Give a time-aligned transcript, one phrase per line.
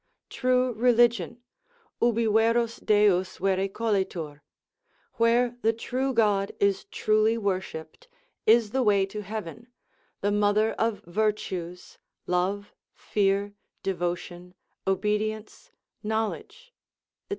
[0.31, 1.43] True religion,
[2.01, 4.41] ubi verus Deus vere colitur,
[5.19, 8.07] where the true God is truly worshipped,
[8.47, 9.67] is the way to heaven,
[10.21, 13.53] the mother of virtues, love, fear,
[13.83, 14.55] devotion,
[14.87, 15.71] obedience,
[16.01, 16.73] knowledge, &c.